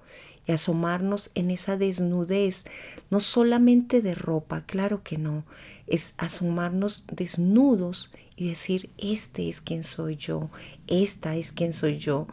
y 0.46 0.52
asomarnos 0.52 1.30
en 1.34 1.50
esa 1.50 1.76
desnudez, 1.76 2.64
no 3.10 3.20
solamente 3.20 4.00
de 4.00 4.14
ropa, 4.14 4.64
claro 4.64 5.02
que 5.02 5.18
no, 5.18 5.44
es 5.86 6.14
asomarnos 6.18 7.04
desnudos 7.12 8.10
y 8.36 8.48
decir, 8.48 8.90
este 8.98 9.48
es 9.48 9.60
quien 9.60 9.84
soy 9.84 10.16
yo, 10.16 10.50
esta 10.86 11.36
es 11.36 11.52
quien 11.52 11.72
soy 11.72 11.98
yo, 11.98 12.26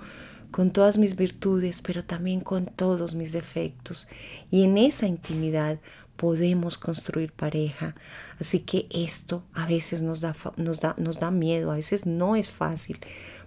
con 0.51 0.71
todas 0.71 0.97
mis 0.97 1.15
virtudes, 1.15 1.81
pero 1.81 2.03
también 2.03 2.41
con 2.41 2.65
todos 2.65 3.13
mis 3.13 3.31
defectos. 3.31 4.07
Y 4.49 4.63
en 4.63 4.77
esa 4.77 5.05
intimidad 5.05 5.79
podemos 6.19 6.77
construir 6.77 7.32
pareja. 7.32 7.95
Así 8.41 8.60
que 8.60 8.88
esto 8.91 9.45
a 9.53 9.65
veces 9.65 10.01
nos 10.01 10.19
da, 10.19 10.36
nos 10.58 10.82
da, 10.82 10.93
nos 10.97 11.21
da 11.21 11.32
miedo, 11.32 11.71
a 11.71 11.75
veces 11.75 12.05
no 12.05 12.36
es 12.36 12.49
fácil. 12.49 12.99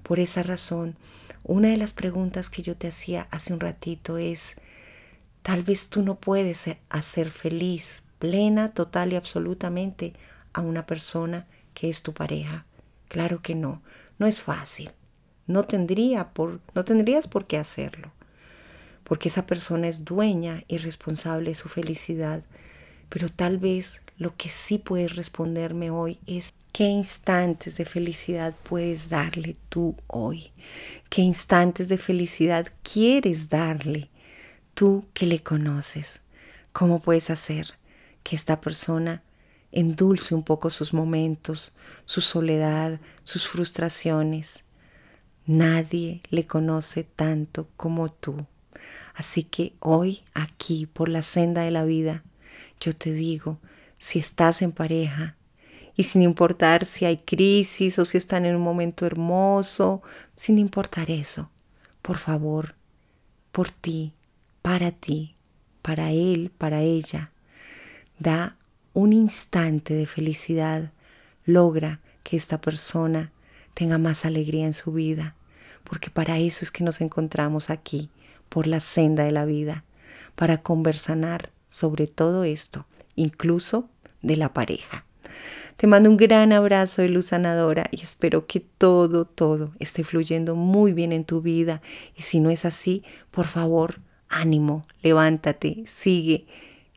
Por 0.03 0.19
esa 0.19 0.43
razón, 0.43 0.97
una 1.45 1.69
de 1.69 1.77
las 1.77 1.93
preguntas 1.93 2.49
que 2.49 2.63
yo 2.63 2.75
te 2.75 2.89
hacía 2.89 3.29
hace 3.31 3.53
un 3.53 3.61
ratito 3.61 4.17
es, 4.17 4.57
tal 5.43 5.65
vez 5.65 5.91
tú 5.91 6.01
no 6.01 6.19
puedes 6.19 6.65
hacer 6.89 7.29
feliz, 7.29 8.05
plena, 8.19 8.73
total 8.73 9.13
y 9.13 9.17
absolutamente 9.17 10.15
a 10.55 10.63
una 10.63 10.87
persona 10.87 11.47
que 11.75 11.91
es 11.91 12.03
tu 12.03 12.15
pareja. 12.15 12.65
Claro 13.09 13.43
que 13.43 13.55
no, 13.55 13.83
no 14.19 14.27
es 14.27 14.41
fácil. 14.41 14.93
No, 15.47 15.65
tendría 15.65 16.31
por, 16.31 16.61
no 16.75 16.85
tendrías 16.85 17.29
por 17.29 17.47
qué 17.47 17.59
hacerlo, 17.59 18.13
porque 19.05 19.29
esa 19.29 19.47
persona 19.47 19.89
es 19.89 20.05
dueña 20.05 20.65
y 20.69 20.79
responsable 20.79 21.51
de 21.51 21.55
su 21.55 21.69
felicidad. 21.69 22.45
Pero 23.09 23.29
tal 23.29 23.59
vez 23.59 24.01
lo 24.17 24.37
que 24.37 24.49
sí 24.49 24.79
puedes 24.79 25.17
responderme 25.17 25.91
hoy 25.91 26.19
es 26.27 26.53
qué 26.73 26.85
instantes 26.85 27.77
de 27.77 27.85
felicidad 27.85 28.55
puedes 28.63 29.09
darle 29.09 29.57
tú 29.69 29.97
hoy, 30.07 30.53
qué 31.11 31.23
instantes 31.23 31.89
de 31.89 31.99
felicidad 31.99 32.73
quieres 32.83 33.49
darle 33.49 34.09
tú 34.75 35.05
que 35.13 35.27
le 35.27 35.43
conoces, 35.43 36.23
cómo 36.73 37.01
puedes 37.01 37.31
hacer 37.31 37.75
que 38.23 38.37
esta 38.37 38.61
persona 38.61 39.23
endulce 39.73 40.35
un 40.35 40.43
poco 40.43 40.71
sus 40.71 40.95
momentos, 40.95 41.73
su 42.05 42.21
soledad, 42.21 43.01
sus 43.25 43.49
frustraciones. 43.49 44.65
Nadie 45.47 46.23
le 46.31 46.47
conoce 46.47 47.05
tanto 47.05 47.69
como 47.77 48.09
tú. 48.09 48.47
Así 49.15 49.45
que 49.45 49.75
hoy, 49.81 50.23
aquí, 50.35 50.87
por 50.87 51.09
la 51.09 51.23
senda 51.23 51.63
de 51.63 51.71
la 51.71 51.85
vida, 51.85 52.25
yo 52.81 52.95
te 52.95 53.13
digo, 53.13 53.59
si 53.99 54.19
estás 54.19 54.63
en 54.63 54.73
pareja, 54.73 55.37
y 55.97 56.05
sin 56.05 56.23
importar 56.23 56.85
si 56.85 57.05
hay 57.05 57.19
crisis 57.19 57.99
o 57.99 58.05
si 58.05 58.19
están 58.19 58.47
en 58.47 58.57
un 58.57 58.63
momento 58.63 59.07
hermoso, 59.07 60.03
sin 60.35 60.59
importar 60.59 61.11
eso, 61.11 61.51
por 62.01 62.19
favor, 62.19 62.75
por 63.53 63.71
ti, 63.71 64.13
para 64.63 64.91
ti, 64.91 65.37
para 65.83 66.11
él, 66.11 66.51
para 66.57 66.81
ella, 66.81 67.31
da 68.19 68.57
un 68.95 69.13
instante 69.13 69.95
de 69.95 70.07
felicidad, 70.07 70.93
logra 71.45 72.01
que 72.23 72.37
esta 72.37 72.61
persona 72.61 73.33
tenga 73.75 73.99
más 73.99 74.25
alegría 74.25 74.67
en 74.67 74.75
su 74.75 74.93
vida, 74.93 75.35
porque 75.85 76.11
para 76.11 76.39
eso 76.39 76.65
es 76.65 76.71
que 76.71 76.85
nos 76.85 77.01
encontramos 77.01 77.71
aquí, 77.71 78.11
por 78.53 78.67
la 78.67 78.81
senda 78.81 79.25
de 79.25 79.33
la 79.33 79.47
vida, 79.47 79.83
para 80.35 80.59
conversar 80.59 81.51
sobre 81.69 82.07
todo 82.07 82.45
esto, 82.45 82.87
incluso 83.17 83.89
de 84.21 84.37
la 84.37 84.53
pareja. 84.53 85.07
Te 85.79 85.87
mando 85.87 86.11
un 86.11 86.19
gran 86.19 86.53
abrazo 86.53 87.01
de 87.01 87.09
luz 87.09 87.27
sanadora 87.27 87.87
y 87.91 88.03
espero 88.03 88.47
que 88.47 88.61
todo, 88.61 89.25
todo 89.25 89.73
esté 89.79 90.05
fluyendo 90.05 90.55
muy 90.55 90.93
bien 90.93 91.13
en 91.13 91.25
tu 91.25 91.41
vida. 91.41 91.81
Y 92.15 92.23
si 92.23 92.41
no 92.41 92.51
es 92.51 92.67
así, 92.67 93.03
por 93.31 93.47
favor, 93.47 94.01
ánimo, 94.29 94.87
levántate, 95.03 95.83
sigue 95.87 96.47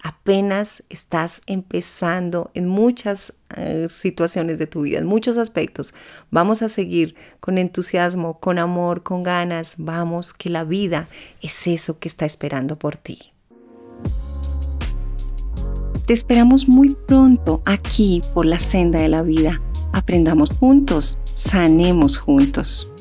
apenas 0.06 0.84
estás 0.90 1.42
empezando 1.48 2.52
en 2.54 2.68
muchas 2.68 3.34
eh, 3.58 3.88
situaciones 3.90 4.60
de 4.60 4.68
tu 4.68 4.82
vida, 4.82 5.00
en 5.00 5.08
muchos 5.08 5.36
aspectos. 5.36 5.96
Vamos 6.30 6.62
a 6.62 6.70
seguir 6.70 7.16
con 7.40 7.58
entusiasmo, 7.58 8.40
con 8.40 8.60
amor, 8.60 9.02
con 9.02 9.24
ganas. 9.24 9.74
Vamos, 9.80 10.32
que 10.32 10.50
la 10.50 10.64
vida 10.64 11.08
es 11.42 11.66
eso 11.66 11.98
que 11.98 12.08
está 12.08 12.28
esperando 12.28 12.78
por 12.78 12.98
ti. 12.98 13.34
Te 16.06 16.14
esperamos 16.14 16.68
muy 16.68 16.96
pronto 17.08 17.64
aquí 17.66 18.22
por 18.36 18.46
la 18.46 18.60
senda 18.60 19.00
de 19.00 19.10
la 19.10 19.24
vida. 19.24 19.60
Aprendamos 19.92 20.52
juntos, 20.52 21.18
sanemos 21.34 22.18
juntos. 22.18 22.95